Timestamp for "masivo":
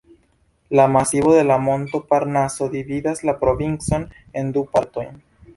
0.87-1.35